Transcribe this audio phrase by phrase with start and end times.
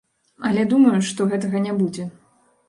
[0.49, 2.09] Але думаю, што гэтага не будзе.